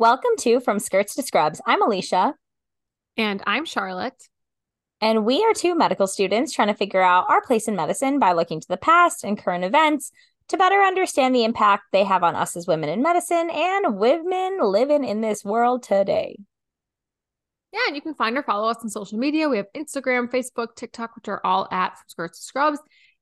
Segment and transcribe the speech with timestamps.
[0.00, 1.60] Welcome to From Skirts to Scrubs.
[1.66, 2.34] I'm Alicia.
[3.18, 4.28] And I'm Charlotte.
[5.02, 8.32] And we are two medical students trying to figure out our place in medicine by
[8.32, 10.10] looking to the past and current events
[10.48, 14.60] to better understand the impact they have on us as women in medicine and women
[14.62, 16.34] living in this world today.
[17.70, 19.50] Yeah, and you can find or follow us on social media.
[19.50, 22.78] We have Instagram, Facebook, TikTok, which are all at From Skirts to Scrubs.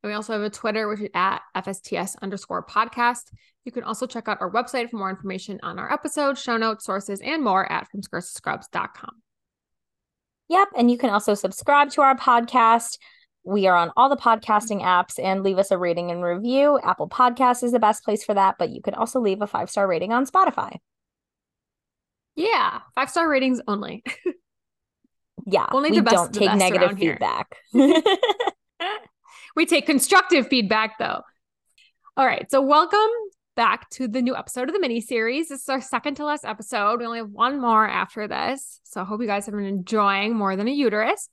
[0.09, 3.31] And we also have a Twitter, which is at FSTS underscore podcast.
[3.67, 6.87] You can also check out our website for more information on our episodes, show notes,
[6.87, 9.11] sources, and more at FromSkirtsToScrubs.com.
[10.49, 10.69] Yep.
[10.79, 12.97] And you can also subscribe to our podcast.
[13.45, 16.81] We are on all the podcasting apps and leave us a rating and review.
[16.83, 19.69] Apple Podcasts is the best place for that, but you can also leave a five
[19.69, 20.79] star rating on Spotify.
[22.35, 24.03] Yeah, five star ratings only.
[25.47, 27.55] yeah, only we don't take negative feedback.
[29.59, 31.21] we take constructive feedback though.
[32.17, 33.11] All right, so welcome
[33.57, 35.49] back to the new episode of the mini series.
[35.49, 37.01] This is our second to last episode.
[37.01, 40.37] We only have one more after this, so I hope you guys have been enjoying
[40.37, 41.29] more than a uterus.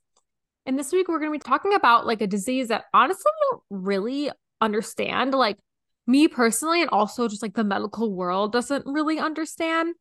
[0.65, 3.47] And this week we're going to be talking about like a disease that honestly we
[3.51, 5.35] don't really understand.
[5.35, 5.59] Like
[6.07, 9.93] me personally, and also just like the medical world doesn't really understand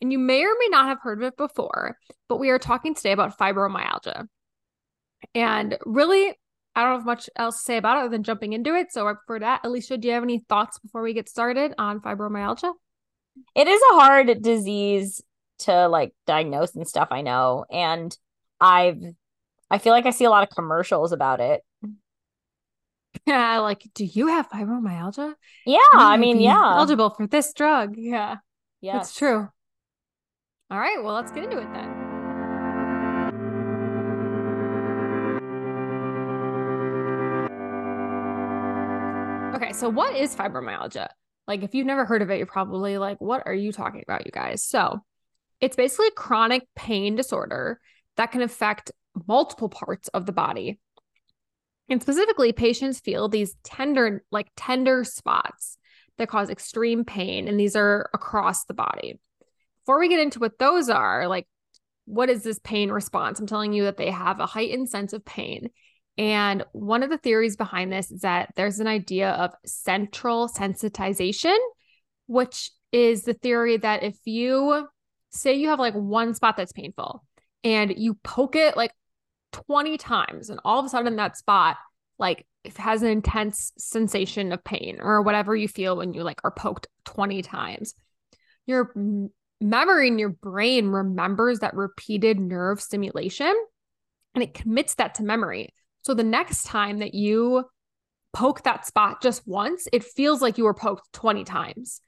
[0.00, 2.94] and you may or may not have heard of it before, but we are talking
[2.94, 4.28] today about fibromyalgia.
[5.34, 6.32] And really,
[6.76, 8.92] I don't have much else to say about it other than jumping into it.
[8.92, 12.72] So for that, Alicia, do you have any thoughts before we get started on fibromyalgia?
[13.54, 15.22] It is a hard disease
[15.60, 17.64] to like diagnose and stuff, I know.
[17.70, 18.16] And
[18.60, 19.02] I've
[19.70, 21.62] I feel like I see a lot of commercials about it.
[23.26, 25.34] Yeah, like, do you have fibromyalgia?
[25.64, 26.74] Yeah, I mean, yeah.
[26.76, 27.94] Eligible for this drug.
[27.96, 28.36] Yeah.
[28.80, 28.98] Yeah.
[28.98, 29.48] It's true.
[30.70, 32.05] All right, well, let's get into it then.
[39.56, 41.08] Okay, so what is fibromyalgia?
[41.46, 44.26] Like, if you've never heard of it, you're probably like, what are you talking about,
[44.26, 44.62] you guys?
[44.62, 45.00] So,
[45.62, 47.80] it's basically a chronic pain disorder
[48.18, 48.92] that can affect
[49.26, 50.78] multiple parts of the body.
[51.88, 55.78] And specifically, patients feel these tender, like tender spots
[56.18, 59.18] that cause extreme pain, and these are across the body
[59.80, 61.46] before we get into what those are, like,
[62.04, 63.40] what is this pain response?
[63.40, 65.70] I'm telling you that they have a heightened sense of pain.
[66.18, 71.56] And one of the theories behind this is that there's an idea of central sensitization,
[72.26, 74.88] which is the theory that if you
[75.30, 77.22] say you have like one spot that's painful
[77.62, 78.92] and you poke it like
[79.52, 81.76] 20 times, and all of a sudden that spot
[82.18, 82.46] like
[82.76, 86.88] has an intense sensation of pain or whatever you feel when you like are poked
[87.04, 87.94] 20 times.
[88.66, 88.92] Your
[89.60, 93.54] memory in your brain remembers that repeated nerve stimulation
[94.34, 95.74] and it commits that to memory.
[96.06, 97.64] So the next time that you
[98.32, 102.00] poke that spot just once, it feels like you were poked 20 times.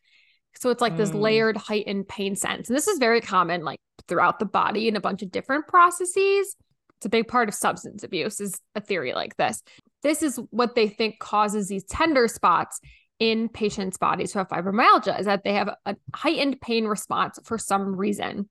[0.54, 0.98] So it's like mm.
[0.98, 2.68] this layered heightened pain sense.
[2.68, 6.54] And this is very common like throughout the body in a bunch of different processes.
[6.98, 9.64] It's a big part of substance abuse is a theory like this.
[10.04, 12.78] This is what they think causes these tender spots
[13.18, 17.58] in patients' bodies who have fibromyalgia is that they have a heightened pain response for
[17.58, 18.48] some reason.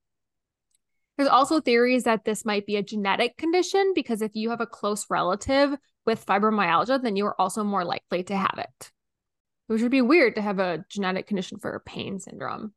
[1.18, 4.66] There's also theories that this might be a genetic condition because if you have a
[4.66, 8.92] close relative with fibromyalgia, then you are also more likely to have it.
[9.66, 12.72] Which would be weird to have a genetic condition for pain syndrome.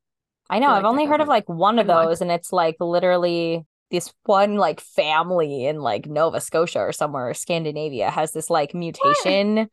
[0.49, 0.69] I know.
[0.69, 4.55] I have only heard of like one of those, and it's like literally this one
[4.55, 9.55] like family in like Nova Scotia or somewhere, Scandinavia, has this like mutation.
[9.55, 9.69] What?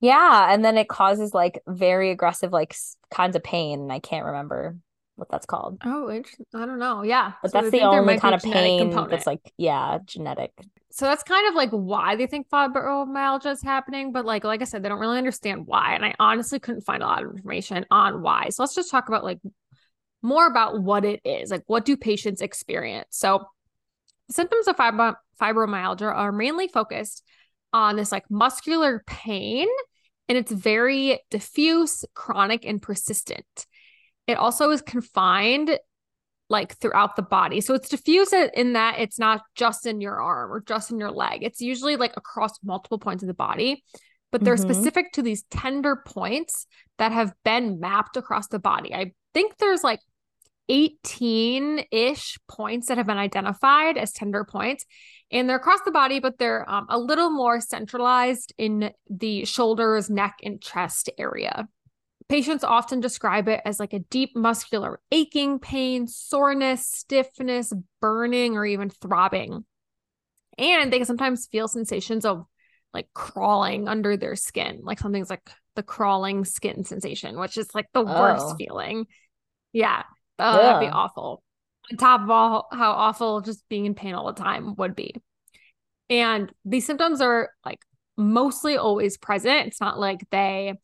[0.00, 2.76] Yeah, and then it causes like very aggressive like
[3.10, 4.76] kinds of pain, and I can't remember
[5.16, 5.78] what that's called.
[5.84, 7.02] Oh, I don't know.
[7.02, 9.10] Yeah, but so that's the only kind of pain component.
[9.10, 10.52] that's like yeah, genetic.
[10.90, 14.64] So that's kind of like why they think fibromyalgia is happening, but like like I
[14.64, 17.86] said, they don't really understand why, and I honestly couldn't find a lot of information
[17.90, 18.48] on why.
[18.50, 19.40] So let's just talk about like
[20.22, 21.50] more about what it is.
[21.50, 23.08] Like, what do patients experience?
[23.10, 23.44] So,
[24.28, 27.22] the symptoms of fibromyalgia are mainly focused
[27.74, 29.68] on this like muscular pain
[30.28, 33.66] and it's very diffuse, chronic, and persistent.
[34.26, 35.78] It also is confined
[36.50, 37.60] like throughout the body.
[37.60, 41.10] So it's diffuse in that it's not just in your arm or just in your
[41.10, 41.42] leg.
[41.42, 43.82] It's usually like across multiple points of the body,
[44.30, 44.72] but they're mm-hmm.
[44.72, 46.66] specific to these tender points
[46.98, 48.94] that have been mapped across the body.
[48.94, 50.00] I think there's like
[50.68, 54.86] 18 ish points that have been identified as tender points
[55.30, 60.08] and they're across the body, but they're um, a little more centralized in the shoulders,
[60.08, 61.66] neck, and chest area.
[62.28, 68.64] Patients often describe it as like a deep muscular aching pain, soreness, stiffness, burning, or
[68.64, 69.64] even throbbing.
[70.56, 72.46] And they can sometimes feel sensations of
[72.94, 77.86] like crawling under their skin, like something's like the crawling skin sensation, which is like
[77.92, 78.54] the worst Oh.
[78.56, 79.06] feeling.
[79.72, 80.04] Yeah.
[80.38, 81.42] Oh, that'd be awful.
[81.90, 85.14] On top of all how awful just being in pain all the time would be.
[86.08, 87.80] And these symptoms are like
[88.16, 89.66] mostly always present.
[89.66, 90.74] It's not like they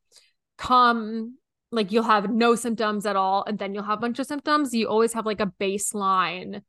[0.61, 1.37] come
[1.73, 4.75] like you'll have no symptoms at all and then you'll have a bunch of symptoms.
[4.75, 6.62] You always have like a baseline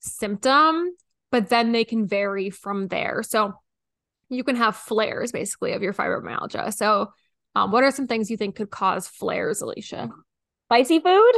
[0.00, 0.90] symptom,
[1.30, 3.22] but then they can vary from there.
[3.22, 3.52] So
[4.30, 6.72] you can have flares basically of your fibromyalgia.
[6.74, 7.12] So,
[7.54, 10.10] um, what are some things you think could cause flares, Alicia?
[10.68, 11.32] Spicy food?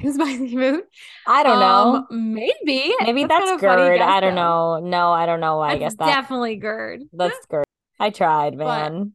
[0.12, 0.82] Spicy food?
[1.26, 2.06] I don't know.
[2.10, 2.94] Um, maybe.
[3.00, 3.98] Maybe That's that's, kind of funny GERD.
[3.98, 4.78] guess, I don't though.
[4.80, 4.88] know.
[4.88, 5.60] No, I don't know.
[5.60, 7.02] I That's guess that definitely GERD.
[7.12, 7.64] that's GERD.
[8.00, 9.12] I tried, But- man.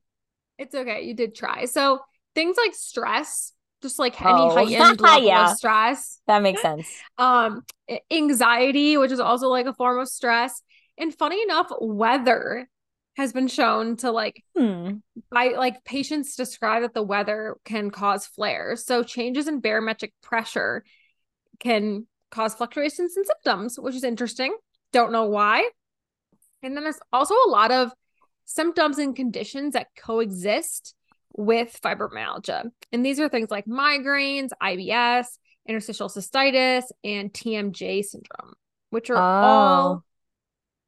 [0.57, 1.03] It's okay.
[1.03, 1.65] You did try.
[1.65, 1.99] So
[2.35, 5.51] things like stress, just like any Oh, heightened level yeah.
[5.51, 6.87] of stress, That makes sense.
[7.17, 7.63] um,
[8.11, 10.61] anxiety, which is also like a form of stress.
[10.97, 12.67] And funny enough, weather
[13.15, 14.97] has been shown to like Hmm.
[15.31, 18.85] by like patients describe that the weather can cause flares.
[18.85, 20.83] So changes in barometric pressure
[21.59, 24.55] can cause fluctuations in symptoms, which is interesting.
[24.91, 25.69] Don't know why.
[26.63, 27.91] And then there's also a lot of
[28.47, 30.95] symptoms and conditions that coexist
[31.35, 32.63] with fibromyalgia.
[32.91, 35.27] And these are things like migraines, IBS,
[35.67, 38.53] interstitial cystitis, and TMJ syndrome,
[38.89, 40.03] which are all Oh.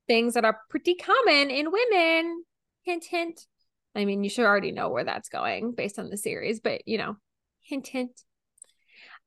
[0.07, 2.43] things that are pretty common in women.
[2.83, 3.45] Hint, hint.
[3.93, 6.97] I mean, you should already know where that's going based on the series, but you
[6.97, 7.17] know,
[7.61, 8.23] hint, hint.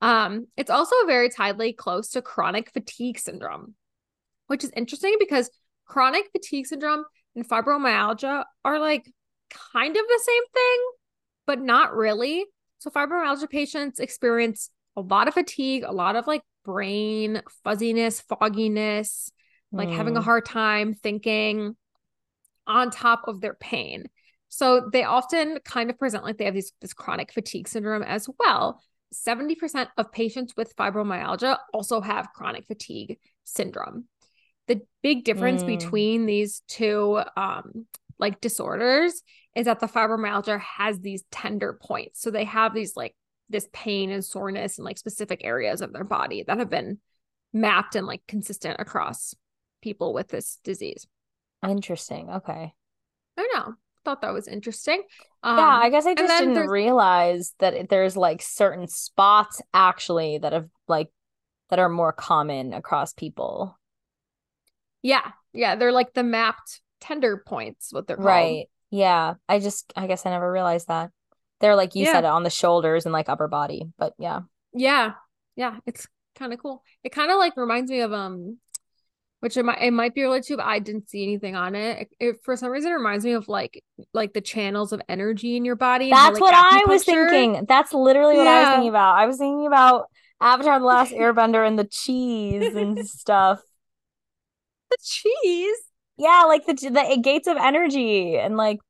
[0.01, 3.75] Um, it's also very tightly close to chronic fatigue syndrome,
[4.47, 5.51] which is interesting because
[5.85, 9.11] chronic fatigue syndrome and fibromyalgia are like
[9.75, 10.87] kind of the same thing,
[11.47, 12.45] but not really.
[12.79, 19.31] So, fibromyalgia patients experience a lot of fatigue, a lot of like brain fuzziness, fogginess,
[19.77, 20.23] like having a Hmm.
[20.23, 21.77] hard time thinking
[22.67, 24.07] on top of their pain.
[24.49, 28.29] So they often kind of present like they have these, this chronic fatigue syndrome as
[28.39, 28.83] well.
[29.13, 34.05] 70% of patients with fibromyalgia also have chronic fatigue syndrome.
[34.69, 35.67] The big difference Mm.
[35.67, 37.87] between these two um
[38.19, 39.23] like disorders
[39.57, 42.21] is that the fibromyalgia has these tender points.
[42.23, 43.15] So they have these like
[43.49, 46.99] this pain and soreness in like specific areas of their body that have been
[47.53, 49.35] mapped and like consistent across
[49.83, 51.07] people with this disease.
[51.69, 52.31] Interesting.
[52.31, 52.73] Okay.
[53.37, 53.75] I know.
[54.05, 55.03] Thought that was interesting.
[55.43, 60.39] Um, yeah, I guess I just didn't there's- realize that there's like certain spots actually
[60.39, 61.09] that have like
[61.71, 63.79] that are more common across people.
[65.03, 68.27] Yeah, yeah, they're like the mapped tender points, what they're called.
[68.27, 68.67] Right.
[68.91, 69.35] Yeah.
[69.49, 71.11] I just I guess I never realized that.
[71.61, 72.13] They're like you Yeah.
[72.13, 74.41] said on the shoulders and like upper body, but yeah.
[74.75, 75.13] Yeah,
[75.57, 76.83] yeah, it's kind of cool.
[77.05, 78.59] It kind of like reminds me of um,
[79.41, 82.09] which it might it might be related to, but I didn't see anything on it.
[82.21, 83.83] It, it- for some reason it reminds me of like
[84.15, 86.11] like the channels of energy in your body.
[86.11, 87.65] That's like, what I was thinking.
[87.69, 89.17] That's literally what I was thinking about.
[89.17, 90.07] I was thinking about
[90.41, 93.61] Avatar the Last Airbender and the cheese and stuff.
[94.93, 95.79] The cheese.
[96.17, 98.81] Yeah, like the the gates of energy and like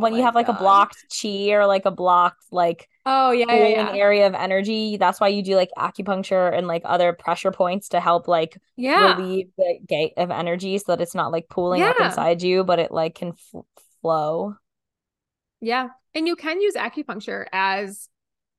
[0.00, 3.54] when you my have like a blocked chi or like a blocked like Oh yeah,
[3.54, 3.96] yeah, yeah.
[3.96, 4.96] area of energy.
[4.96, 9.14] That's why you do like acupuncture and like other pressure points to help like Yeah.
[9.18, 12.78] relieve the gate of energy so that it's not like pooling up inside you, but
[12.80, 13.64] it like can f-
[14.02, 14.56] flow.
[15.60, 15.88] Yeah.
[16.14, 18.08] And you can use acupuncture as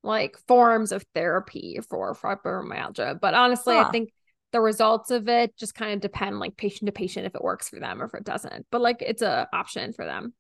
[0.04, 3.20] like forms of therapy for fibromyalgia.
[3.20, 4.12] But honestly, I think
[4.52, 7.70] the results of it just kind of depend like patient to patient if it works
[7.70, 8.66] for them or if it doesn't.
[8.72, 10.34] But like it's a option for them.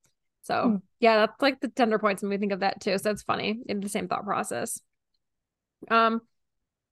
[0.43, 0.75] So Hmm.
[0.99, 2.97] yeah, that's like the tender points when we think of that too.
[2.97, 4.79] So that's funny in the same thought process.
[5.89, 6.21] Um,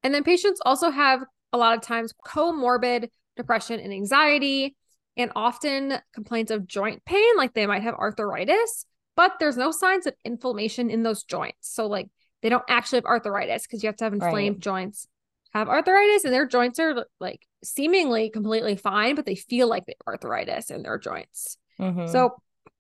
[0.03, 4.75] and then patients also have a lot of times comorbid depression and anxiety,
[5.17, 8.85] and often complaints of joint pain, like they might have arthritis,
[9.15, 11.69] but there's no signs of inflammation in those joints.
[11.73, 12.07] So, like,
[12.41, 14.59] they don't actually have arthritis because you have to have inflamed Right.
[14.61, 15.07] joints,
[15.53, 19.95] have arthritis, and their joints are like seemingly completely fine, but they feel like they
[19.99, 21.57] have arthritis in their joints.
[21.79, 22.09] Mhm.
[22.09, 22.35] So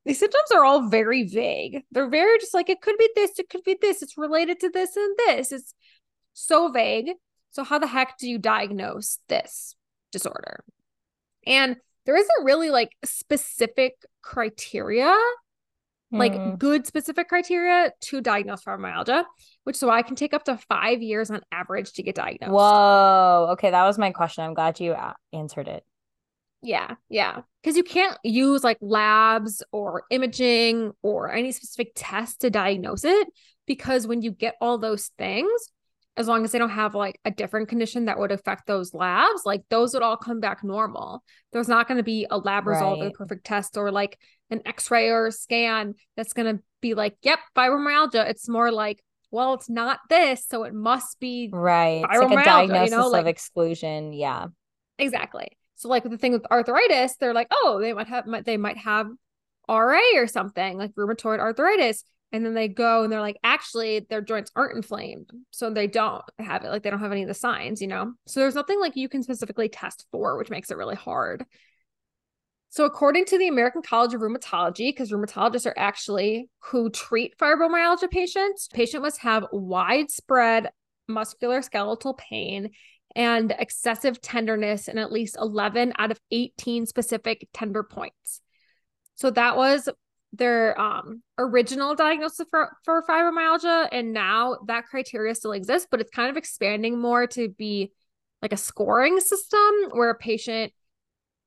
[0.05, 1.83] these symptoms are all very vague.
[1.91, 4.69] They're very just like it could be this, it could be this, it's related to
[4.69, 5.51] this and this.
[5.51, 5.73] It's
[6.33, 7.11] so vague.
[7.51, 9.75] So how the heck do you diagnose this
[10.11, 10.63] disorder?
[11.45, 15.15] And there isn't really like specific criteria,
[16.11, 16.57] like Mm.
[16.57, 19.25] good specific criteria to diagnose fibromyalgia,
[19.63, 22.51] which so I can take up to five years on average to get diagnosed.
[22.51, 23.49] Whoa.
[23.51, 24.43] Okay, that was my question.
[24.43, 25.83] I'm glad you a- answered it.
[26.61, 27.41] Yeah, yeah.
[27.61, 33.27] Because you can't use like labs or imaging or any specific test to diagnose it.
[33.65, 35.51] Because when you get all those things,
[36.19, 39.41] as long as they don't have like a different condition that would affect those labs,
[39.45, 41.23] like those would all come back normal.
[41.53, 43.13] There's not going to be a lab result or Right.
[43.13, 44.19] perfect test or like
[44.51, 48.29] an x-ray or a scan that's going to be like, yep, fibromyalgia.
[48.29, 52.03] It's more like, well, it's not this, so it must be Right.
[52.03, 54.13] It's like a Fibromyalgia, you diagnosis know, like- of exclusion.
[54.13, 54.47] Yeah.
[54.97, 55.47] exactly.
[55.75, 58.75] So like with the thing with arthritis, they're like, oh, they might have they might
[58.77, 59.07] have
[59.69, 62.03] RA or something, like rheumatoid arthritis.
[62.31, 65.31] And then they go and they're like, actually, their joints aren't inflamed.
[65.51, 66.69] So they don't have it.
[66.69, 68.13] Like they don't have any of the signs, you know?
[68.27, 71.45] So there's nothing like you can specifically test for, which makes it really hard.
[72.71, 78.11] So, according to the American College of Rheumatology, because rheumatologists are actually who treat fibromyalgia
[78.11, 80.69] patients, patient must have widespread
[81.09, 82.69] musculoskeletal pain
[83.15, 88.41] and excessive tenderness in at least 11 out of 18 specific tender points.
[89.15, 89.89] So that was
[90.33, 93.89] their um, original diagnosis for, for fibromyalgia.
[93.91, 97.91] And now that criteria still exists, but it's kind of expanding more to be
[98.41, 99.59] like a scoring system
[99.91, 100.71] where a patient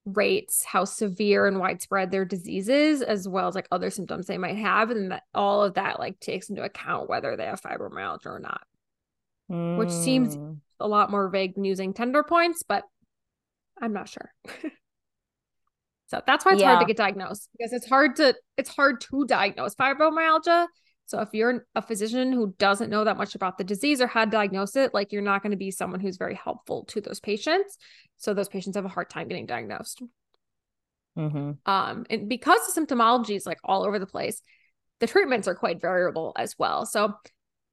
[0.04, 4.36] rates how severe and widespread their disease is, as well as like other symptoms they
[4.38, 4.90] might have.
[4.90, 8.62] And that all of that like takes into account whether they have fibromyalgia or not.
[9.78, 10.58] Which seems- Mm.
[10.80, 12.82] A lot more vague than using tender points, but
[13.80, 14.32] I'm not sure.
[16.12, 19.24] so that's why it's hard to get diagnosed because it's hard to it's hard to
[19.24, 20.66] diagnose fibromyalgia.
[21.06, 24.26] So if you're a physician who doesn't know that much about the disease or how
[24.26, 27.18] to diagnose it, like you're not going to be someone who's very helpful to those
[27.18, 27.78] patients.
[28.18, 30.02] So those patients have a hard time getting diagnosed.
[31.16, 31.56] Mhm.
[31.64, 34.42] Um, and because the symptomology is like all over the place,
[35.00, 36.84] the treatments are quite variable as well.
[36.84, 37.14] So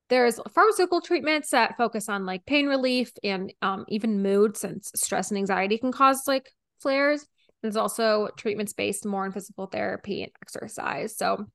[0.07, 5.29] there's pharmaceutical treatments that focus on like pain relief and um, even mood, since stress
[5.29, 7.27] and anxiety can cause like flares.
[7.61, 11.17] There's also treatments based more on physical therapy and exercise.
[11.17, 11.45] So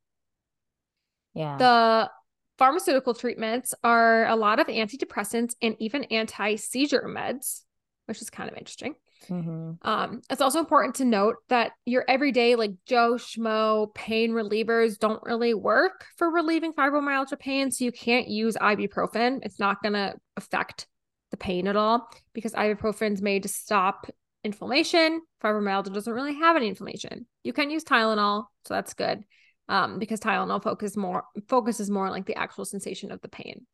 [1.35, 1.57] Yeah.
[1.57, 2.11] the
[2.59, 7.63] pharmaceutical treatments are a lot of antidepressants and even anti seizure meds,
[8.07, 8.95] which is kind of interesting.
[9.29, 9.79] Mhm.
[9.83, 15.23] Um, it's also important to note that your everyday, like Joe Schmo pain relievers, don't
[15.25, 17.71] really work for relieving fibromyalgia pain.
[17.71, 19.41] So you can't use ibuprofen.
[19.43, 20.87] It's not going to affect
[21.31, 24.07] the pain at all because ibuprofen's made to stop
[24.45, 25.23] inflammation.
[25.43, 27.27] Fibromyalgia doesn't really have any inflammation.
[27.43, 29.25] You can use Tylenol, so that's good.
[29.69, 33.67] Um, because Tylenol focus more focuses more on like the actual sensation of the pain.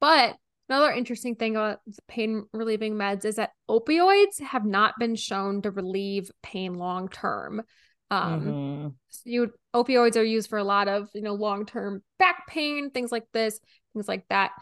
[0.00, 0.36] But
[0.68, 5.70] Another interesting thing about pain relieving meds is that opioids have not been shown to
[5.70, 7.62] relieve pain long term.
[8.10, 8.94] Um, Mhm.
[9.08, 12.90] so you opioids are used for a lot of you know long term back pain,
[12.90, 13.58] things like this,
[13.94, 14.52] things like that.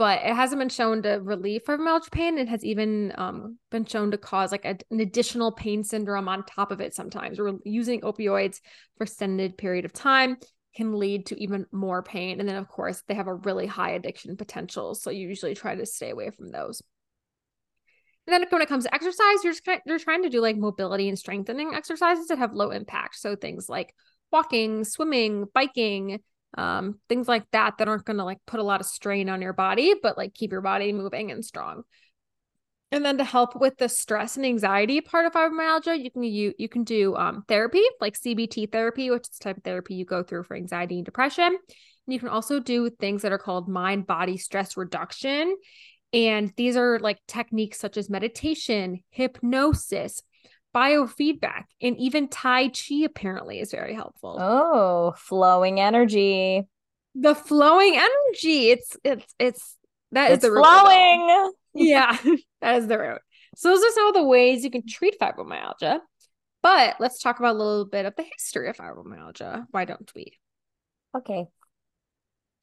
[0.00, 2.38] But it hasn't been shown to relieve fibromyalgia pain.
[2.38, 6.42] It has even um, been shown to cause like a, an additional pain syndrome on
[6.44, 6.94] top of it.
[6.94, 8.60] Sometimes or using opioids
[8.96, 10.38] for extended period of time
[10.74, 12.40] can lead to even more pain.
[12.40, 14.94] And then, of course, they have a really high addiction potential.
[14.94, 16.82] So you usually try to stay away from those.
[18.26, 20.56] And then when it comes to exercise, you're just kind you're trying to do like
[20.56, 23.16] mobility and strengthening exercises that have low impact.
[23.16, 23.94] So things like
[24.32, 26.20] walking, swimming, biking,
[26.56, 29.42] um, things like that that aren't going to like put a lot of strain on
[29.42, 31.82] your body, but like keep your body moving and strong.
[32.92, 36.52] And then to help with the stress and anxiety part of fibromyalgia, you can you
[36.58, 40.04] you can do um, therapy like CBT therapy, which is the type of therapy you
[40.04, 41.46] go through for anxiety and depression.
[41.46, 45.56] And you can also do things that are called mind body stress reduction,
[46.12, 50.22] and these are like techniques such as meditation, hypnosis,
[50.74, 53.04] biofeedback, and even Tai Chi.
[53.04, 54.36] Apparently, is very helpful.
[54.40, 56.66] Oh, flowing energy.
[57.14, 58.70] The flowing energy.
[58.70, 59.76] It's it's it's
[60.12, 61.52] that is It's the root of flowing.
[61.72, 62.16] Yeah,
[62.60, 63.20] that is the root.
[63.54, 66.00] So those are some of the ways you can treat fibromyalgia.
[66.62, 69.66] But let's talk about a little bit of the history of fibromyalgia.
[69.70, 70.38] Why don't we?
[71.16, 71.46] Okay.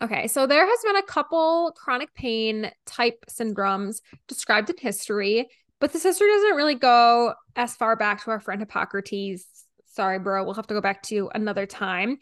[0.02, 5.48] Okay, so there has been a couple chronic pain type syndromes described in history,
[5.80, 9.46] but the history doesn't really go as far back to our friend Hippocrates.
[9.86, 12.18] Sorry, bro, we'll have to go back to another time.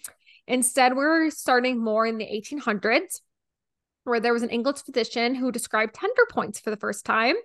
[0.47, 3.21] Instead, we're starting more in the 1800s,
[4.03, 7.35] where there was an English physician who described tender points for the first time.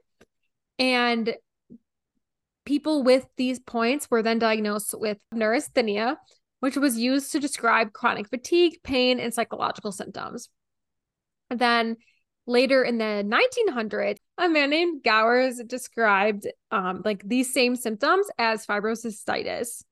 [0.78, 1.34] And
[2.64, 6.16] people with these points were then diagnosed with neurasthenia,
[6.60, 10.48] which was used to describe chronic fatigue, pain, and psychological symptoms.
[11.48, 11.96] And then
[12.50, 18.66] later in the 1900s, a man named Gowers described um, like these same symptoms as
[18.66, 19.84] fibrocystitis,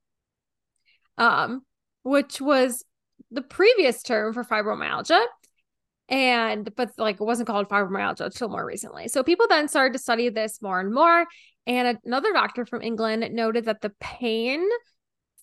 [1.16, 1.62] um,
[2.02, 2.84] which was
[3.30, 5.24] the previous term for fibromyalgia.
[6.10, 9.08] And but like it wasn't called fibromyalgia until more recently.
[9.08, 11.26] So people then started to study this more and more.
[11.66, 14.66] And another doctor from England noted that the pain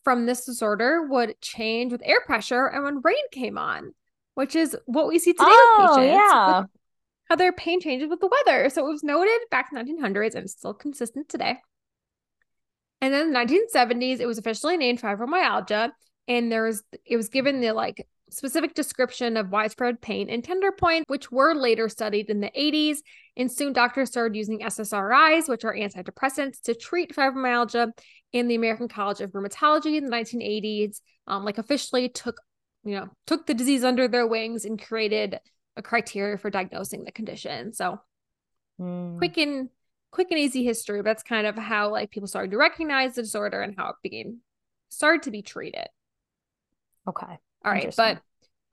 [0.03, 3.93] from this disorder would change with air pressure and when rain came on,
[4.33, 6.13] which is what we see today Oh, with patients.
[6.31, 6.57] yeah.
[6.61, 6.67] With,
[7.25, 8.69] how their pain changes with the weather.
[8.69, 11.57] So it was noted back in the 1900s and it's still consistent today.
[13.01, 15.91] And then the 1970s, it was officially named fibromyalgia.
[16.27, 20.71] And there was it was given the like specific description of widespread pain and tender
[20.71, 22.97] points, which were later studied in the 80s.
[23.37, 27.91] And soon doctors started using SSRIs, which are antidepressants, to treat fibromyalgia.
[28.33, 32.41] And the American College of Rheumatology in the 1980s, um, like officially took,
[32.83, 35.39] you know, took the disease under their wings and created
[35.77, 37.73] a criteria for diagnosing the condition.
[37.73, 37.99] So
[38.79, 39.17] mm.
[39.17, 39.69] quick and
[40.11, 41.01] quick and easy history.
[41.01, 44.39] That's kind of how like people started to recognize the disorder and how it began
[44.89, 45.87] started to be treated.
[47.07, 47.37] Okay.
[47.65, 48.21] All right, but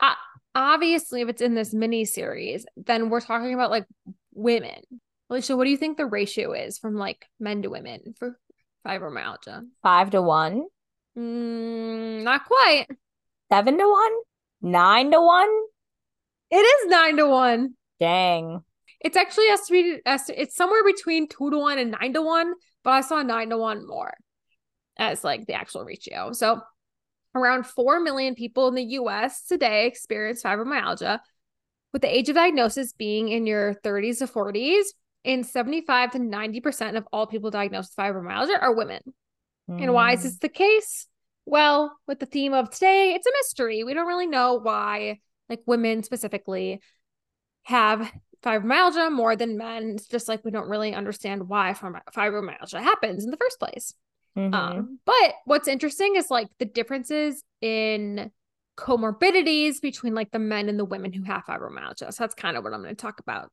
[0.00, 0.14] uh,
[0.54, 3.86] obviously, if it's in this mini series, then we're talking about like
[4.34, 4.82] women.
[5.30, 8.38] Alicia, what do you think the ratio is from like men to women for
[8.86, 9.66] fibromyalgia?
[9.82, 10.66] Five to one.
[11.16, 12.86] Mm, not quite.
[13.50, 14.12] Seven to one.
[14.60, 15.48] Nine to one.
[16.52, 17.74] It is nine to one.
[17.98, 18.60] Dang.
[19.00, 20.02] It's actually estimated.
[20.04, 22.52] It's somewhere between two to one and nine to one,
[22.84, 24.12] but I saw nine to one more
[24.98, 26.32] as like the actual ratio.
[26.32, 26.60] So
[27.34, 31.20] around 4 million people in the US today experience fibromyalgia,
[31.94, 34.84] with the age of diagnosis being in your 30s to 40s.
[35.24, 39.00] And 75 to 90% of all people diagnosed with fibromyalgia are women.
[39.70, 39.82] Mm.
[39.84, 40.24] And why is hmm.
[40.24, 41.06] this the case?
[41.46, 43.84] Well, with the theme of today, it's a mystery.
[43.84, 46.80] We don't really know why like women specifically
[47.64, 48.10] have
[48.44, 49.92] fibromyalgia more than men.
[49.96, 53.94] It's just like we don't really understand why fibromyalgia happens in the first place.
[54.36, 54.54] Mm-hmm.
[54.54, 58.30] Um, but what's interesting is like the differences in
[58.76, 62.12] comorbidities between like the men and the women who have fibromyalgia.
[62.12, 63.50] So that's kind of what I'm going to talk about.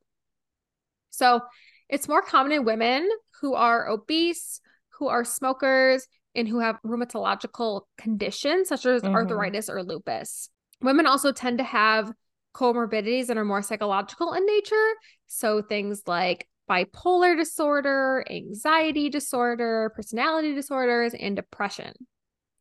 [1.09, 1.41] So
[1.89, 3.09] it's more common in women
[3.41, 4.61] who are obese,
[4.97, 9.13] who are smokers, and who have rheumatological conditions such as mm-hmm.
[9.13, 10.49] arthritis or lupus.
[10.81, 12.11] Women also tend to have
[12.53, 14.93] comorbidities that are more psychological in nature.
[15.27, 21.93] So things like bipolar disorder, anxiety disorder, personality disorders, and depression.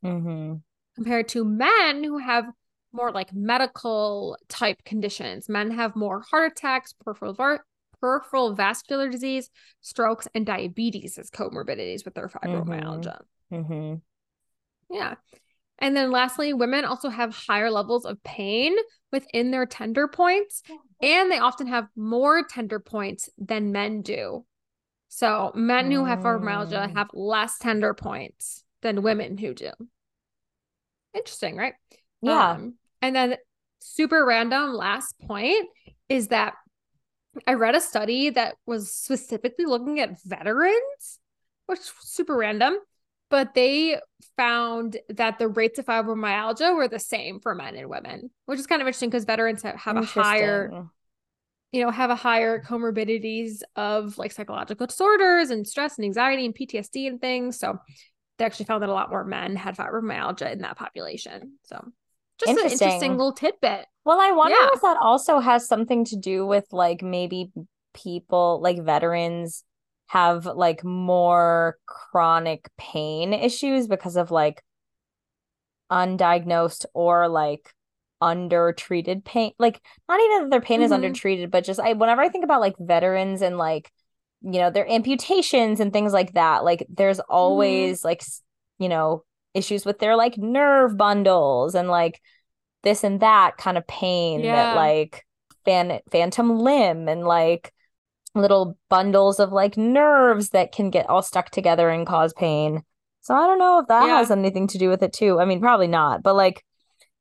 [0.03, 0.55] Mm-hmm.
[0.95, 2.45] Compared to men who have
[2.91, 5.47] more like medical type conditions.
[5.47, 7.65] Men have more heart attacks, peripheral, var-
[8.01, 9.49] peripheral vascular disease,
[9.81, 13.21] strokes, and diabetes as comorbidities with their fibromyalgia.
[13.51, 13.55] Mm-hmm.
[13.55, 13.95] mm-hmm.
[14.95, 15.15] Yeah.
[15.79, 18.75] And then lastly, women also have higher levels of pain
[19.11, 20.61] within their tender points,
[21.01, 24.45] and they often have more tender points than men do.
[25.07, 26.95] So, men who have fibromyalgia mm.
[26.95, 29.71] have less tender points than women who do.
[31.15, 31.73] Interesting, right?
[32.21, 32.51] Yeah.
[32.51, 33.37] Um, and then,
[33.79, 35.67] super random last point
[36.09, 36.53] is that
[37.47, 41.19] I read a study that was specifically looking at veterans,
[41.65, 42.77] which super random
[43.29, 43.99] but they
[44.37, 48.67] found that the rates of fibromyalgia were the same for men and women, which is
[48.67, 50.87] kind of interesting because veterans have, have a higher,
[51.71, 56.55] you know, have a higher comorbidities of like psychological disorders and stress and anxiety and
[56.55, 57.59] PTSD and things.
[57.59, 57.77] So
[58.37, 61.57] they actually found that a lot more men had fibromyalgia in that population.
[61.63, 61.85] So
[62.39, 62.87] just interesting.
[62.87, 63.85] an interesting little tidbit.
[64.05, 64.69] Well, I wonder yeah.
[64.73, 67.51] if that also has something to do with like maybe
[67.93, 69.63] people like veterans
[70.09, 74.63] have like more chronic pain issues because of like
[75.91, 77.71] undiagnosed or like
[78.19, 80.85] undertreated pain like not even that their pain mm-hmm.
[80.85, 83.91] is undertreated but just i whenever i think about like veterans and like
[84.41, 87.33] you know their amputations and things like that like there's mm-hmm.
[87.35, 88.07] always mm-hmm.
[88.07, 88.23] like
[88.79, 92.19] you know issues with their like nerve bundles and like
[92.81, 94.55] this and that kind of pain yeah.
[94.55, 95.23] that like
[95.65, 97.71] fan phantom limb and like
[98.41, 102.83] little bundles of like nerves that can get all stuck together and cause pain.
[103.21, 104.17] So I don't know if that yeah.
[104.17, 105.39] has anything to do with it too.
[105.39, 106.63] I mean, probably not, but like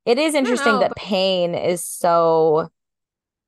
[0.06, 2.70] it is interesting know, that but- pain is so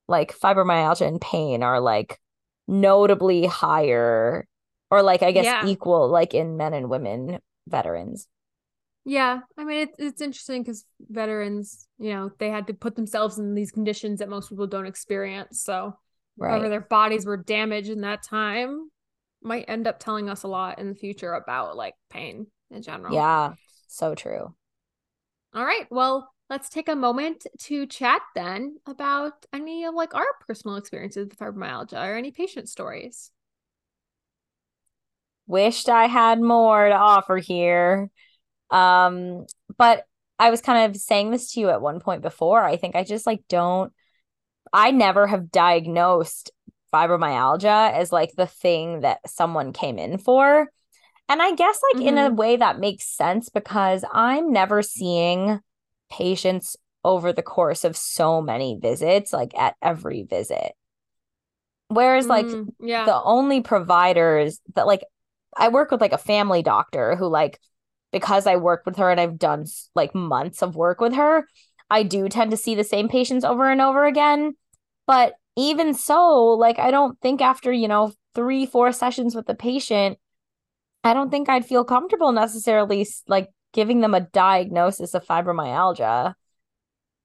[0.09, 2.19] like fibromyalgia and pain are like
[2.67, 4.47] notably higher
[4.91, 5.67] or like I guess yeah.
[5.67, 8.27] equal like in men and women veterans.
[9.05, 13.39] Yeah, I mean it's it's interesting because veterans, you know, they had to put themselves
[13.39, 15.63] in these conditions that most people don't experience.
[15.63, 15.97] So
[16.41, 16.51] right.
[16.51, 18.91] however their bodies were damaged in that time
[19.43, 23.15] might end up telling us a lot in the future about like pain in general.
[23.15, 23.55] Yeah,
[23.89, 24.55] so true.
[25.55, 25.87] All right.
[25.91, 31.29] Well, let's take a moment to chat then about any of like our personal experiences
[31.29, 33.31] with fibromyalgia or any patient stories.
[35.47, 38.11] Wished I had more to offer here.
[38.71, 40.05] Um, but
[40.39, 42.63] I was kind of saying this to you at one point before.
[42.63, 43.93] I think I just like don't
[44.73, 46.51] I never have diagnosed
[46.93, 50.69] fibromyalgia as like the thing that someone came in for.
[51.29, 52.09] And I guess like mm-hmm.
[52.09, 52.37] in a mm-hmm.
[52.37, 55.61] way that makes sense because I'm never seeing
[56.11, 60.73] patients over the course of so many visits, like at every visit.
[61.89, 63.05] Whereas like Mm, yeah.
[63.05, 65.03] the only providers that like
[65.57, 67.59] I work with like a family doctor who like
[68.13, 71.47] because I work with her and I've done like months of work with her,
[71.91, 74.55] I do tend to see the same patients over and over again.
[75.07, 79.55] But even so, like I don't think after, you know, 3 4 sessions with the
[79.55, 80.19] patient,
[81.03, 86.35] I don't think I'd feel comfortable necessarily like giving them a diagnosis of fibromyalgia.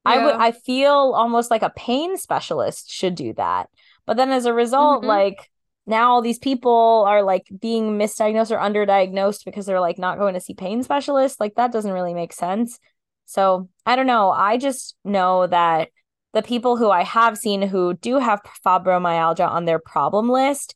[0.05, 3.69] I would I feel almost like a pain specialist should do that.
[4.05, 5.07] But then as a result, Mhm.
[5.07, 5.49] like
[5.87, 10.33] now all these people are like being misdiagnosed or underdiagnosed because they're like not going
[10.35, 11.39] to see pain specialists.
[11.39, 12.79] Like that doesn't really make sense.
[13.25, 14.31] So I don't know.
[14.31, 15.89] I just know that
[16.33, 20.75] the people who I have seen who do have fibromyalgia on their problem list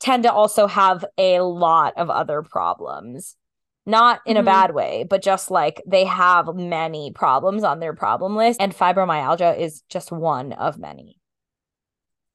[0.00, 3.36] tend to also have a lot of other problems.
[3.84, 4.46] Not in a Mhm.
[4.46, 9.58] bad way, but just like they have many problems on their problem list, and fibromyalgia
[9.58, 11.18] is just one of many.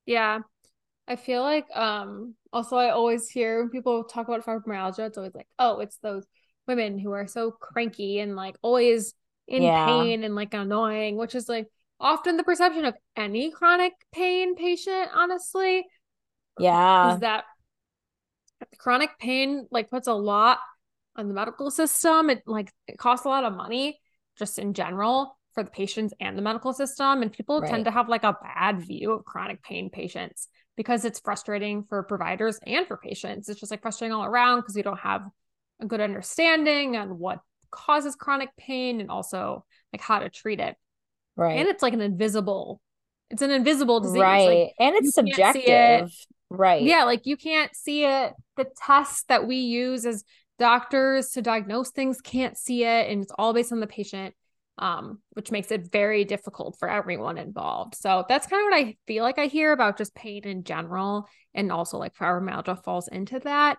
[0.05, 0.39] Yeah.
[1.07, 5.35] I feel like um also I always hear when people talk about fibromyalgia, it's always
[5.35, 6.25] like, oh, it's those
[6.67, 9.13] women who are so cranky and like always
[9.47, 9.85] in Yeah.
[9.85, 11.67] pain and like annoying, which is like
[11.99, 15.85] often the perception of any chronic pain patient, honestly,
[16.59, 17.13] Yeah.
[17.13, 17.45] is that
[18.77, 20.59] chronic pain like puts a lot
[21.15, 22.29] on the medical system.
[22.29, 23.99] It like it costs a lot of money
[24.37, 27.21] just in general for the patients and the medical system.
[27.21, 27.69] And people Right.
[27.69, 32.03] tend to have like a bad view of chronic pain patients because it's frustrating for
[32.03, 33.49] providers and for patients.
[33.49, 35.23] It's just like frustrating all around because we don't have
[35.79, 37.39] a good understanding on what
[37.71, 40.75] causes chronic pain and also like how to treat it.
[41.35, 41.59] Right.
[41.59, 42.81] And it's like an invisible,
[43.29, 44.21] it's an invisible disease.
[44.21, 44.47] right.
[44.47, 45.29] Like and it's you it.
[45.29, 46.11] subjective.
[46.49, 46.81] Right.
[46.81, 48.33] yeah, like you can't see it.
[48.55, 50.23] The tests that we use as
[50.57, 54.33] doctors to diagnose things can't see it, and it's all based on the patient,
[54.77, 57.95] um, which makes it very difficult for everyone involved.
[57.95, 61.27] So that's kind of what I feel like I hear about just pain in general,
[61.53, 63.77] and also like fibromyalgia falls into that.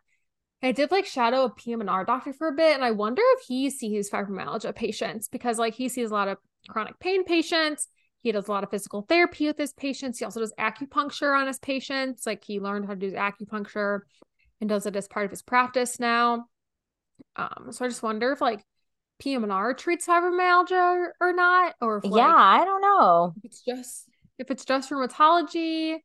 [0.62, 3.70] I did like shadow a PM&R doctor for a bit, and I wonder if he
[3.70, 7.86] sees fibromyalgia patients because like he sees a lot of chronic pain patients.
[8.20, 10.18] He does a lot of physical therapy with his patients.
[10.18, 12.26] He also does acupuncture on his patients.
[12.26, 14.00] Like he learned how to do acupuncture
[14.60, 16.46] and does it as part of his practice now.
[17.36, 18.64] Um, so I just wonder if like
[19.20, 23.34] PM&R treats fibromyalgia or, not, or if like, yeah, I don't know.
[23.44, 25.98] it's just if it's just rheumatology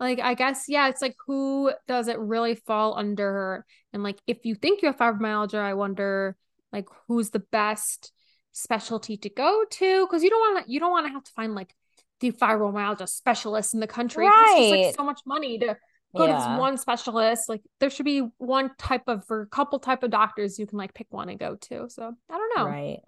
[0.00, 4.44] like i guess yeah it's like who does it really fall under and like if
[4.44, 6.36] you think you have fibromyalgia i wonder
[6.72, 8.12] like who's the best
[8.52, 11.32] specialty to go to because you don't want to you don't want to have to
[11.32, 11.74] find like
[12.20, 14.86] the fibromyalgia specialist in the country 'cause it's just Right.
[14.86, 15.76] like so much money to
[16.16, 19.78] go to this one specialist like there should be one type of or a couple
[19.80, 22.66] type of doctors you can like pick one and go to so i don't know
[22.66, 23.00] Right.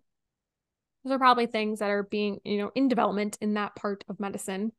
[1.04, 4.18] those are probably things that are being, you know, in development in that part of
[4.18, 4.72] medicine.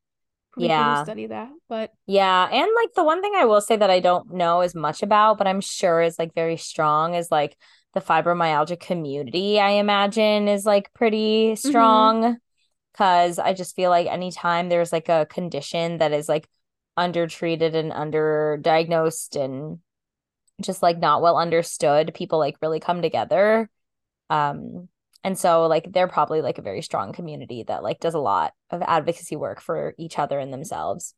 [0.58, 1.04] Who Yeah.
[1.04, 1.50] study that.
[1.70, 4.74] But Yeah, and like the one thing I will say that I don't know as
[4.74, 7.58] much about, but I'm sure is like very strong is like
[7.94, 12.38] the fibromyalgia community, I imagine is like pretty strong
[12.94, 16.48] because I just feel like anytime there's like a condition that is like
[16.98, 19.80] undertreated and underdiagnosed and
[20.62, 23.70] just like not well understood, people like really come together.
[24.30, 24.90] Um,
[25.24, 28.54] and so like they're probably like a very strong community that like does a lot
[28.70, 31.14] of advocacy work for each other and themselves.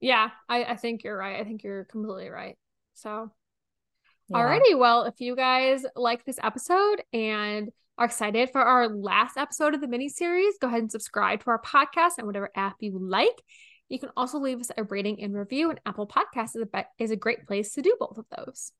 [0.00, 1.40] yeah, I, I think you're right.
[1.40, 2.56] I think you're completely right.
[2.94, 3.30] So
[4.28, 4.38] Yeah.
[4.38, 9.74] Alrighty, well, if you guys like this episode and are excited for our last episode
[9.74, 12.98] of the mini series, go ahead and subscribe to our podcast on whatever app you
[12.98, 13.42] like.
[13.88, 17.04] You can also leave us a rating and review, and Apple Podcasts is a, be-
[17.04, 18.72] is a great place to do both of those.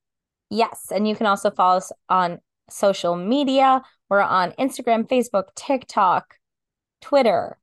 [0.49, 2.39] Yes, and you can also follow us on
[2.71, 3.81] social media.
[4.09, 6.35] We're on Instagram, Facebook, TikTok,
[7.01, 7.57] Twitter,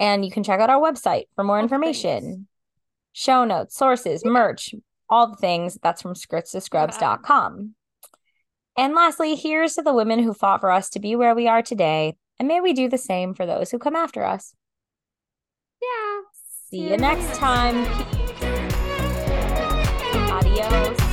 [0.00, 2.20] and you can check out our website for more All information.
[2.22, 2.38] things.
[3.12, 4.32] Show notes, sources, Yeah.
[4.32, 4.74] merch,
[5.08, 5.78] all the things.
[5.82, 7.74] That's from skirtstoscrubs.com.
[8.76, 11.62] And lastly, here's to the women who fought for us to be where we are
[11.62, 14.54] today, and may we do the same for those who come after us.
[15.80, 16.20] Yeah.
[16.70, 17.86] See you next time.
[20.32, 21.03] Adios.